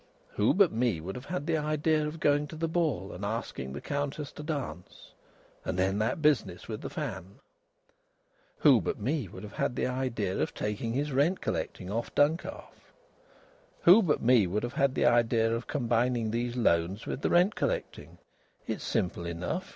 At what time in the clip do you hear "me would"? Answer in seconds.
0.71-1.13, 8.99-9.43, 14.23-14.63